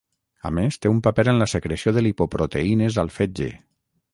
A 0.49 0.51
més 0.59 0.77
té 0.85 0.91
un 0.93 1.01
paper 1.07 1.25
en 1.35 1.43
la 1.43 1.47
secreció 1.53 1.93
de 1.99 2.05
lipoproteïnes 2.07 3.01
al 3.05 3.13
fetge. 3.19 3.51